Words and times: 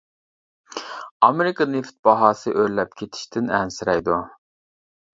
ئامېرىكا 1.27 1.69
نېفىت 1.75 1.99
باھاسى 2.09 2.57
ئۆرلەپ 2.57 2.99
كېتىشتىن 3.05 3.55
ئەنسىرەيدۇ. 3.61 4.21